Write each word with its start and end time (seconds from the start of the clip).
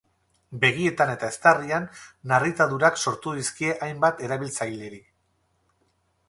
Begietan 0.61 1.11
eta 1.15 1.27
eztarrian 1.33 1.85
narritadurak 2.31 2.97
sortu 3.05 3.35
dizkie 3.41 3.77
hainbat 3.89 4.25
erabiltzaileri. 4.29 5.01